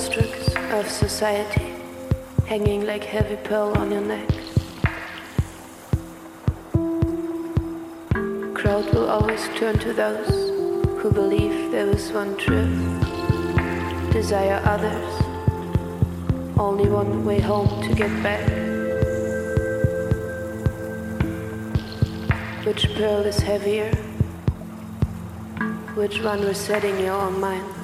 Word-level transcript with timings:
constructs 0.00 0.54
of 0.72 0.88
society 0.88 1.74
hanging 2.46 2.86
like 2.86 3.04
heavy 3.04 3.36
pearl 3.36 3.76
on 3.76 3.90
your 3.90 4.00
neck. 4.00 4.28
Crowd 8.54 8.86
will 8.94 9.10
always 9.10 9.46
turn 9.58 9.78
to 9.78 9.92
those 9.92 10.30
who 11.02 11.12
believe 11.12 11.70
there 11.70 11.86
is 11.86 12.10
one 12.12 12.34
truth, 12.38 12.80
desire 14.10 14.62
others, 14.64 15.12
only 16.58 16.88
one 16.88 17.22
way 17.26 17.38
home 17.38 17.82
to 17.82 17.94
get 17.94 18.10
back. 18.22 18.46
Which 22.64 22.88
pearl 22.94 23.26
is 23.26 23.38
heavier? 23.38 23.90
Which 25.94 26.22
one 26.22 26.40
resetting 26.40 26.98
your 27.00 27.20
own 27.20 27.38
mind? 27.38 27.79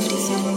Safety. 0.00 0.51